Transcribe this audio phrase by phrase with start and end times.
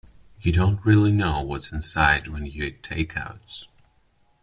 [0.39, 3.67] You don't really know what's inside when you eat takeouts.